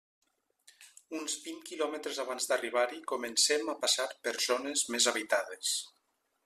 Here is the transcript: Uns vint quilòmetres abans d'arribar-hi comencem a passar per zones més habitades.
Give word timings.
Uns 1.19 1.35
vint 1.43 1.59
quilòmetres 1.67 2.21
abans 2.25 2.49
d'arribar-hi 2.51 2.99
comencem 3.13 3.69
a 3.73 3.77
passar 3.87 4.09
per 4.25 4.35
zones 4.51 4.87
més 4.97 5.11
habitades. 5.13 5.81